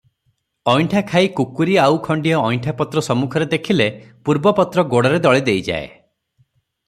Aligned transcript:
ଅଇଣ୍ଠା 0.71 1.01
ଖାଈ 1.09 1.27
କୁକ୍କୁରୀ 1.39 1.75
ଆଉ 1.81 1.99
ଖଣ୍ତିଏ 2.07 2.39
ଅଇଣ୍ଠା 2.39 2.73
ପତ୍ର 2.79 3.03
ସମ୍ମୁଖରେ 3.09 3.49
ଦେଖିଲେ 3.53 3.89
ପୂର୍ବପତ୍ର 4.29 4.87
ଗୋଡ଼ରେ 4.95 5.21
ଦଳିଦେଇଯାଏ। 5.27 5.87